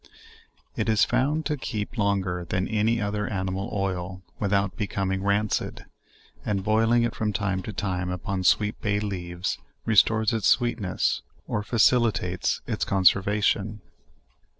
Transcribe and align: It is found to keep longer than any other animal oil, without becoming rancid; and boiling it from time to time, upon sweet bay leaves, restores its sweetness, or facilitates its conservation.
It 0.75 0.89
is 0.89 1.05
found 1.05 1.45
to 1.45 1.55
keep 1.55 1.95
longer 1.95 2.43
than 2.49 2.67
any 2.67 2.99
other 2.99 3.27
animal 3.27 3.69
oil, 3.71 4.23
without 4.39 4.75
becoming 4.75 5.21
rancid; 5.21 5.85
and 6.43 6.63
boiling 6.63 7.03
it 7.03 7.13
from 7.13 7.31
time 7.31 7.61
to 7.61 7.71
time, 7.71 8.09
upon 8.09 8.43
sweet 8.43 8.81
bay 8.81 8.99
leaves, 8.99 9.59
restores 9.85 10.33
its 10.33 10.47
sweetness, 10.47 11.21
or 11.47 11.61
facilitates 11.61 12.61
its 12.65 12.83
conservation. 12.83 13.81